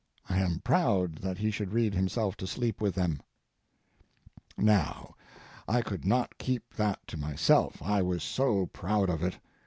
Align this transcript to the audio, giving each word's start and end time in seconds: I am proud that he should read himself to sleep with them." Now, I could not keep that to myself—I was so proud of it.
I 0.27 0.39
am 0.39 0.61
proud 0.61 1.17
that 1.19 1.37
he 1.37 1.51
should 1.51 1.73
read 1.73 1.93
himself 1.93 2.35
to 2.37 2.47
sleep 2.47 2.81
with 2.81 2.95
them." 2.95 3.21
Now, 4.57 5.13
I 5.67 5.83
could 5.83 6.05
not 6.05 6.39
keep 6.39 6.73
that 6.73 7.05
to 7.05 7.17
myself—I 7.17 8.01
was 8.01 8.23
so 8.23 8.65
proud 8.65 9.11
of 9.11 9.21
it. 9.21 9.37